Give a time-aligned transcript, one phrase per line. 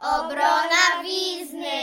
[0.00, 1.78] Obrona Wizny!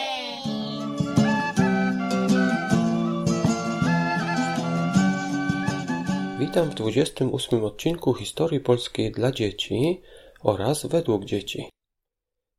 [6.40, 10.02] Witam w 28 odcinku Historii Polskiej dla dzieci
[10.44, 11.70] oraz według dzieci.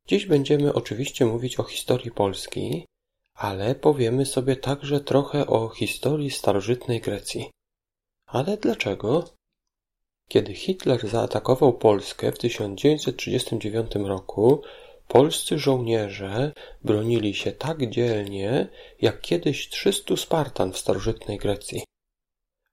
[0.07, 2.85] Dziś będziemy oczywiście mówić o historii Polski,
[3.33, 7.51] ale powiemy sobie także trochę o historii starożytnej Grecji.
[8.25, 9.23] Ale dlaczego?
[10.29, 14.61] Kiedy Hitler zaatakował Polskę w 1939 roku,
[15.07, 16.51] polscy żołnierze
[16.83, 18.67] bronili się tak dzielnie,
[19.01, 21.83] jak kiedyś 300 Spartan w starożytnej Grecji.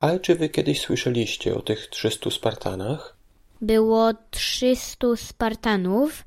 [0.01, 3.17] Ale czy wy kiedyś słyszeliście o tych 300 Spartanach?
[3.61, 6.25] Było 300 Spartanów,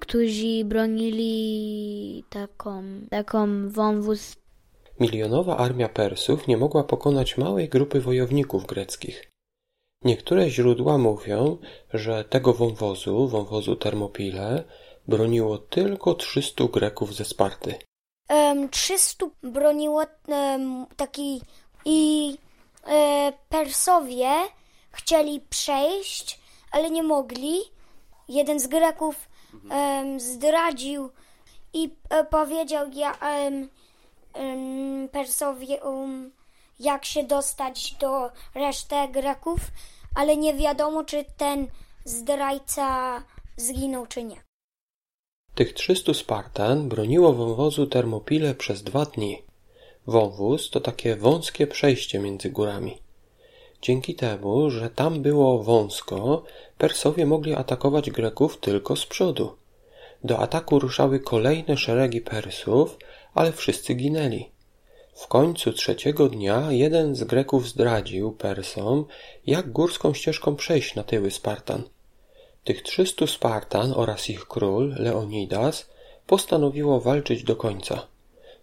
[0.00, 4.36] którzy bronili taką, taką wąwóz.
[5.00, 9.30] Milionowa armia Persów nie mogła pokonać małej grupy wojowników greckich.
[10.04, 11.58] Niektóre źródła mówią,
[11.94, 14.64] że tego wąwozu, wąwozu Termopile,
[15.10, 17.74] broniło tylko 300 Greków ze Sparty.
[18.28, 21.42] Um, 300 broniło um, taki
[21.84, 22.38] i
[22.86, 24.30] e, Persowie
[24.90, 26.40] chcieli przejść,
[26.72, 27.58] ale nie mogli.
[28.28, 29.28] Jeden z Greków
[29.70, 31.10] um, zdradził
[31.72, 33.18] i e, powiedział ja,
[35.12, 35.78] Persowie,
[36.80, 39.60] jak się dostać do reszty Greków,
[40.14, 41.66] ale nie wiadomo, czy ten
[42.04, 43.22] zdrajca
[43.56, 44.49] zginął, czy nie.
[45.60, 49.42] Tych 300 Spartan broniło wąwozu Termopile przez dwa dni.
[50.06, 52.98] Wąwóz to takie wąskie przejście między górami.
[53.82, 56.42] Dzięki temu, że tam było wąsko,
[56.78, 59.56] Persowie mogli atakować Greków tylko z przodu.
[60.24, 62.98] Do ataku ruszały kolejne szeregi Persów,
[63.34, 64.50] ale wszyscy ginęli.
[65.14, 69.04] W końcu trzeciego dnia jeden z Greków zdradził Persom,
[69.46, 71.82] jak górską ścieżką przejść na tyły Spartan.
[72.70, 75.90] Tych trzystu Spartan oraz ich król, Leonidas,
[76.26, 78.06] postanowiło walczyć do końca.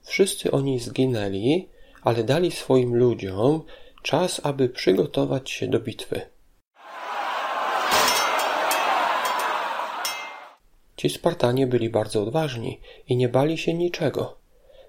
[0.03, 1.67] Wszyscy oni zginęli,
[2.03, 3.63] ale dali swoim ludziom
[4.03, 6.21] czas, aby przygotować się do bitwy.
[10.97, 14.37] Ci Spartanie byli bardzo odważni i nie bali się niczego.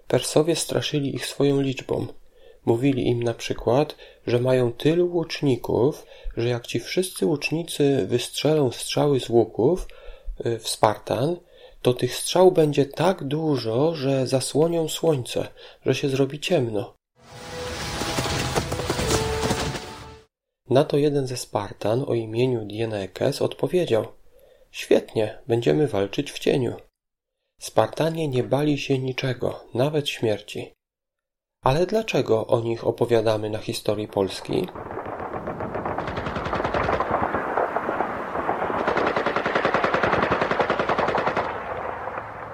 [0.08, 2.06] Persowie straszyli ich swoją liczbą.
[2.64, 3.96] Mówili im na przykład,
[4.26, 9.88] że mają tylu łuczników, że jak ci wszyscy łucznicy wystrzelą strzały z łuków
[10.46, 11.36] y, w Spartan,
[11.82, 15.48] to tych strzał będzie tak dużo, że zasłonią słońce,
[15.86, 16.94] że się zrobi ciemno.
[20.70, 24.06] Na to jeden ze Spartan o imieniu Dienekes odpowiedział:
[24.70, 26.76] Świetnie, będziemy walczyć w cieniu.
[27.60, 30.72] Spartanie nie bali się niczego, nawet śmierci.
[31.64, 34.66] Ale dlaczego o nich opowiadamy na historii Polski?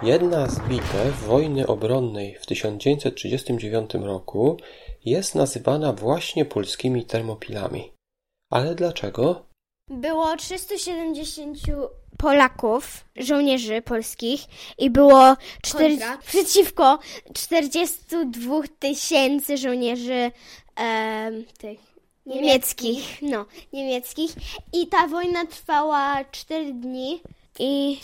[0.02, 4.56] Jedna z bitew wojny obronnej w 1939 roku
[5.04, 7.92] jest nazywana właśnie polskimi termopilami.
[8.50, 9.53] Ale dlaczego?
[9.90, 11.58] Było 370
[12.18, 14.40] Polaków, żołnierzy polskich
[14.78, 16.98] i było cztery, przeciwko
[17.34, 20.30] 42 tysięcy żołnierzy
[20.80, 21.78] e, tych
[22.26, 23.22] niemieckich.
[23.22, 24.34] No, niemieckich.
[24.72, 27.22] I ta wojna trwała 4 dni
[27.58, 28.00] i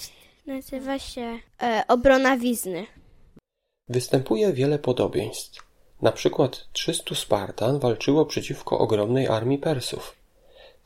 [0.47, 2.86] nazywa się e, Obrona Wizny.
[3.88, 5.62] Występuje wiele podobieństw.
[6.02, 10.19] Na przykład 300 Spartan walczyło przeciwko ogromnej armii Persów.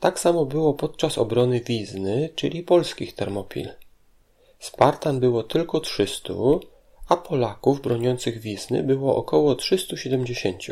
[0.05, 3.69] Tak samo było podczas obrony Wizny, czyli polskich Termopil.
[4.59, 6.33] Spartan było tylko 300,
[7.09, 10.63] a Polaków broniących Wizny było około 370.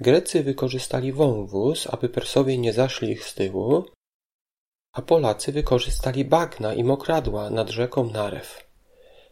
[0.00, 3.84] Grecy wykorzystali wąwóz, aby Persowie nie zaszli ich z tyłu,
[4.92, 8.68] a Polacy wykorzystali bagna i mokradła nad rzeką Narew.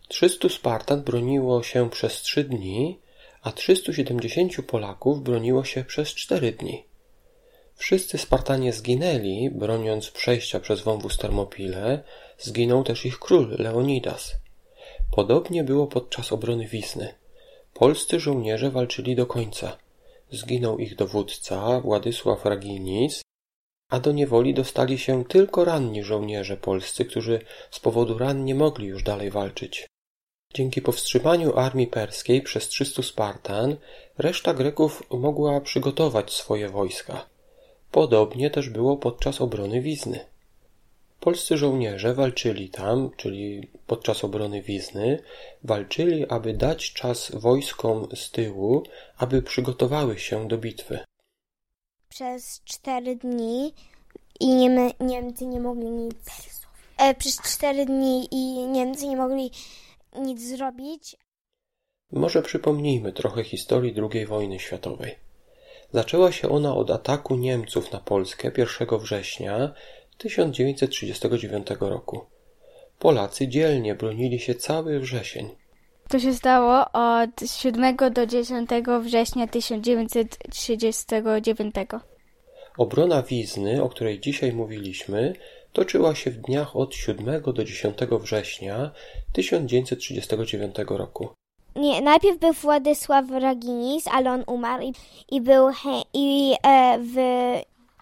[0.09, 3.01] 300 Spartan broniło się przez trzy dni,
[3.43, 6.86] a 370 Polaków broniło się przez cztery dni.
[7.77, 12.03] Wszyscy Spartanie zginęli, broniąc przejścia przez wąwóz Termopile,
[12.39, 14.37] zginął też ich król Leonidas.
[15.11, 17.15] Podobnie było podczas obrony Wisny.
[17.75, 19.77] Polscy żołnierze walczyli do końca.
[20.31, 23.23] Zginął ich dowódca Władysław Raginis,
[23.91, 27.41] a do niewoli dostali się tylko ranni żołnierze polscy, którzy
[27.71, 29.87] z powodu ran nie mogli już dalej walczyć.
[30.55, 33.77] Dzięki powstrzymaniu armii perskiej przez 300 Spartan,
[34.19, 37.36] reszta Greków mogła przygotować swoje wojska.
[37.97, 40.21] Podobnie też było podczas obrony Wizny.
[41.21, 45.23] Polscy żołnierze walczyli tam, czyli podczas obrony Wizny,
[45.65, 48.83] walczyli, aby dać czas wojskom z tyłu,
[49.19, 50.99] aby przygotowały się do bitwy.
[52.09, 53.75] Przez cztery dni
[54.41, 54.49] i
[55.01, 56.17] Niemcy nie mogli nic
[56.99, 59.51] e, przez cztery dni i Niemcy nie mogli
[60.19, 61.17] nic zrobić.
[62.13, 65.26] Może przypomnijmy trochę historii II wojny światowej.
[65.97, 69.73] Zaczęła się ona od ataku Niemców na Polskę 1 września
[70.19, 72.21] 1939 roku.
[72.99, 75.51] Polacy dzielnie bronili się cały wrzesień.
[76.09, 78.71] To się stało od 7 do 10
[79.03, 81.75] września 1939.
[82.79, 85.33] Obrona Wizny, o której dzisiaj mówiliśmy,
[85.73, 88.91] toczyła się w dniach od 7 do 10 września
[89.33, 91.29] 1939 roku.
[91.77, 94.93] Nie, najpierw był Władysław Raginis, ale on umarł i,
[95.31, 97.17] i był he, i e, w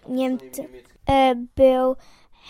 [0.09, 0.67] Niemcy
[1.09, 1.95] e, był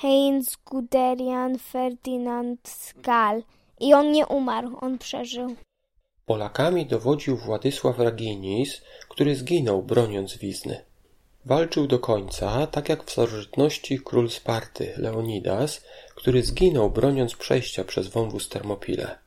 [0.02, 3.44] Heinz Guderian Ferdinand Skal
[3.80, 5.56] i on nie umarł, on przeżył.
[6.26, 10.86] Polakami dowodził Władysław Raginis, który zginął broniąc Wizny.
[11.46, 15.82] Walczył do końca, tak jak w starożytności król Sparty, Leonidas,
[16.16, 19.25] który zginął broniąc przejścia przez wąwóz Termopile.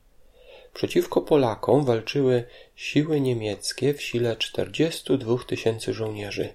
[0.79, 2.43] Przeciwko Polakom walczyły
[2.75, 6.53] siły niemieckie w sile 42 tysięcy żołnierzy.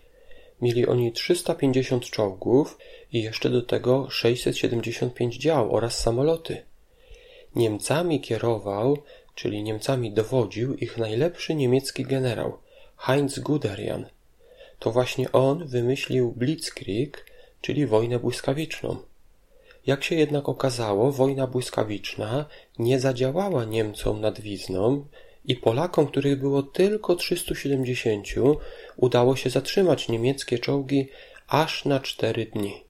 [0.63, 2.79] Mieli oni 350 czołgów
[3.13, 6.63] i jeszcze do tego 675 dział oraz samoloty.
[7.55, 8.99] Niemcami kierował,
[9.35, 12.59] czyli Niemcami dowodził ich najlepszy niemiecki generał,
[12.97, 14.07] Heinz Guderian.
[14.79, 17.27] To właśnie on wymyślił Blitzkrieg,
[17.61, 18.97] czyli wojnę błyskawiczną.
[19.87, 22.47] Jak się jednak okazało, wojna błyskawiczna
[22.79, 25.07] nie zadziałała Niemcom nad Wizną
[25.45, 28.29] i Polakom, których było tylko 370,
[28.97, 31.09] udało się zatrzymać niemieckie czołgi
[31.49, 32.85] aż na cztery dni.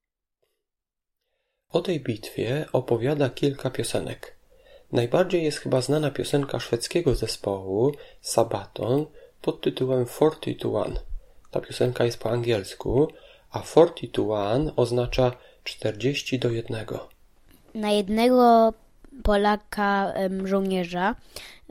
[1.73, 4.37] O tej bitwie opowiada kilka piosenek.
[4.93, 9.06] Najbardziej jest chyba znana piosenka szwedzkiego zespołu Sabaton
[9.43, 11.00] pod tytułem Forty to One.
[11.50, 13.08] Ta piosenka jest po angielsku,
[13.50, 16.87] a Forty to One oznacza 40 do 1.
[17.75, 18.72] Na jednego
[19.22, 20.14] Polaka
[20.44, 21.14] żołnierza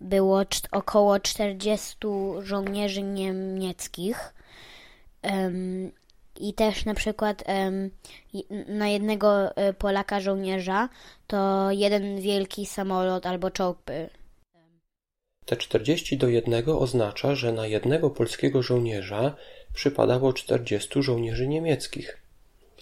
[0.02, 0.42] było
[0.72, 1.98] około 40
[2.40, 4.34] żołnierzy niemieckich.
[6.40, 7.44] I też na przykład
[8.68, 10.90] na jednego e, Polaka żołnierza
[11.28, 14.10] to jeden wielki samolot albo czołg by.
[15.46, 19.36] Te 40 do 1 oznacza, że na jednego polskiego żołnierza
[19.74, 22.23] przypadało 40 żołnierzy niemieckich.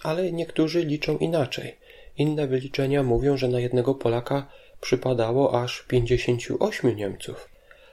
[0.02, 1.76] Ale niektórzy liczą inaczej.
[2.16, 4.46] Inne wyliczenia mówią, że na jednego Polaka
[4.80, 7.48] przypadało aż 58 Niemców,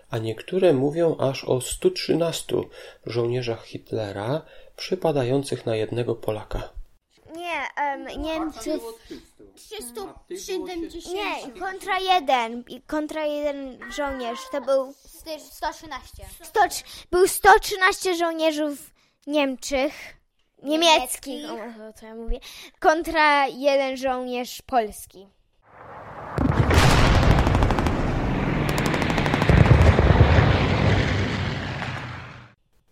[0.09, 2.55] a niektóre mówią aż o 113
[3.05, 4.41] żołnierzach Hitlera
[4.75, 6.69] przypadających na jednego Polaka.
[7.35, 8.79] Nie, um, Niemcy...
[9.55, 11.15] 370.
[11.15, 12.63] Nie, kontra jeden.
[12.87, 14.39] Kontra jeden żołnierz.
[14.51, 14.93] To był
[15.39, 16.25] 113.
[16.43, 16.59] 100,
[17.11, 18.91] był 113 żołnierzów
[19.27, 20.18] Niemczech.
[20.63, 22.39] Niemieckich, o, co ja mówię,
[22.79, 25.27] kontra jeden żołnierz polski.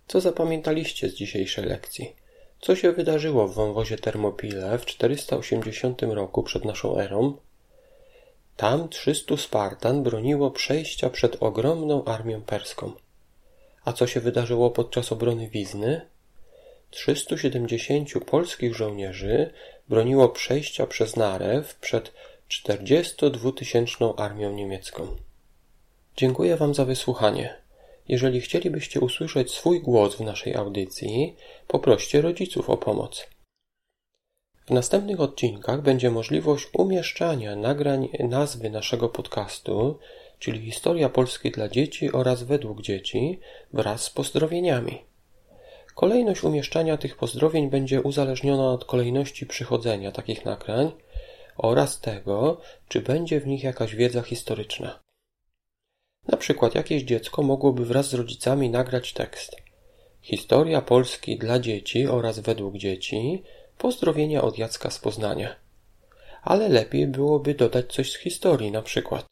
[0.07, 2.15] Co zapamiętaliście z dzisiejszej lekcji?
[2.61, 7.37] Co się wydarzyło w wąwozie Termopile w 480 roku przed naszą erą?
[8.57, 12.91] Tam 300 Spartan broniło przejścia przed ogromną armią perską.
[13.85, 16.16] A co się wydarzyło podczas obrony Wizny?
[16.89, 19.53] 370 polskich żołnierzy
[19.89, 22.13] broniło przejścia przez Narew przed
[22.49, 25.15] 42-tysięczną armią niemiecką.
[26.17, 27.55] Dziękuję Wam za wysłuchanie.
[28.07, 31.35] Jeżeli chcielibyście usłyszeć swój głos w naszej audycji,
[31.67, 33.27] poproście rodziców o pomoc.
[34.65, 39.99] W następnych odcinkach będzie możliwość umieszczania nagrań nazwy naszego podcastu,
[40.39, 43.39] czyli Historia Polski dla dzieci oraz według dzieci,
[43.73, 45.03] wraz z pozdrowieniami.
[45.97, 50.91] Kolejność umieszczania tych pozdrowień będzie uzależniona od kolejności przychodzenia takich nagrań
[51.55, 54.99] oraz tego, czy będzie w nich jakaś wiedza historyczna.
[56.27, 59.55] Na przykład jakieś dziecko mogłoby wraz z rodzicami nagrać tekst
[60.21, 63.43] Historia Polski dla dzieci oraz według dzieci
[63.77, 65.55] pozdrowienia od Jacka z Poznania.
[66.43, 69.25] Ale lepiej byłoby dodać coś z historii, na przykład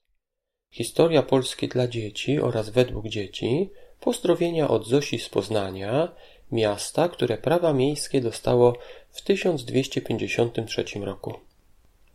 [0.72, 3.69] Historia Polski dla dzieci oraz według dzieci
[4.00, 6.15] pozdrowienia od Zosi z Poznania,
[6.55, 8.77] miasta, które prawa miejskie dostało
[9.12, 11.33] w 1253 roku.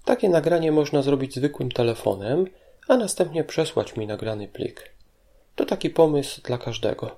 [0.04, 2.46] Takie nagranie można zrobić zwykłym telefonem,
[2.88, 4.90] a następnie przesłać mi nagrany plik.
[5.56, 7.16] To taki pomysł dla każdego.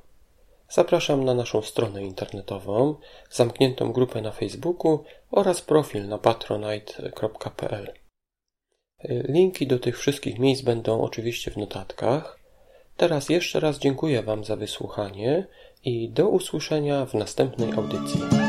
[0.69, 2.95] Zapraszam na naszą stronę internetową,
[3.31, 7.93] zamkniętą grupę na Facebooku oraz profil na patronite.pl.
[9.09, 12.39] Linki do tych wszystkich miejsc będą oczywiście w notatkach.
[12.97, 15.47] Teraz jeszcze raz dziękuję Wam za wysłuchanie
[15.85, 18.42] i do usłyszenia w następnej audycji.